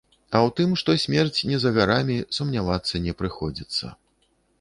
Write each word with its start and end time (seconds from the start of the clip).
А 0.19 0.37
ў 0.47 0.53
тым, 0.59 0.71
што 0.81 0.93
смерць 1.03 1.43
не 1.49 1.59
за 1.65 1.71
гарамі, 1.75 2.15
сумнявацца 2.37 3.03
не 3.05 3.13
прыходзіцца. 3.21 3.91